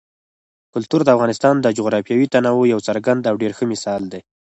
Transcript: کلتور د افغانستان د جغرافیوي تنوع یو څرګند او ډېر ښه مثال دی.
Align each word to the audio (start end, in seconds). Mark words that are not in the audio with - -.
کلتور 0.73 1.01
د 1.03 1.09
افغانستان 1.15 1.55
د 1.61 1.67
جغرافیوي 1.77 2.27
تنوع 2.33 2.65
یو 2.73 2.79
څرګند 2.87 3.21
او 3.29 3.35
ډېر 3.41 3.51
ښه 3.57 3.65
مثال 3.73 4.01
دی. 4.11 4.21